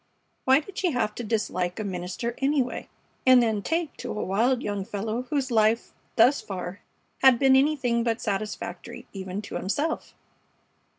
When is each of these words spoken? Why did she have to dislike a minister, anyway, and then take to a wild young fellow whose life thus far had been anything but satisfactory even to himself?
Why 0.45 0.61
did 0.61 0.79
she 0.79 0.89
have 0.93 1.13
to 1.13 1.23
dislike 1.23 1.79
a 1.79 1.83
minister, 1.83 2.33
anyway, 2.39 2.89
and 3.23 3.39
then 3.39 3.61
take 3.61 3.95
to 3.97 4.09
a 4.09 4.25
wild 4.25 4.63
young 4.63 4.83
fellow 4.83 5.27
whose 5.29 5.51
life 5.51 5.93
thus 6.15 6.41
far 6.41 6.79
had 7.19 7.37
been 7.37 7.55
anything 7.55 8.03
but 8.03 8.19
satisfactory 8.19 9.05
even 9.13 9.43
to 9.43 9.53
himself? 9.57 10.15